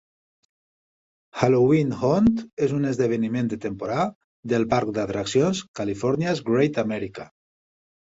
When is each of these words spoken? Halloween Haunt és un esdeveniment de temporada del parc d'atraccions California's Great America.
Halloween 1.41 1.91
Haunt 1.99 2.29
és 2.67 2.73
un 2.77 2.87
esdeveniment 2.91 3.51
de 3.51 3.59
temporada 3.65 4.07
del 4.55 4.65
parc 4.71 4.93
d'atraccions 4.95 5.61
California's 5.81 6.43
Great 6.49 6.81
America. 6.85 7.29